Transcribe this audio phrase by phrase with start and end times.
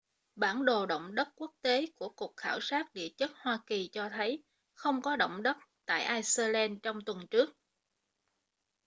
[0.35, 4.09] bản đồ động đất quốc tế của cục khảo sát địa chất hoa kỳ cho
[4.09, 4.43] thấy
[4.73, 7.57] không có động đất tại ai-xơ-len trong tuần trước